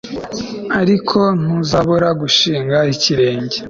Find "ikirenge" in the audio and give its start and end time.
2.93-3.57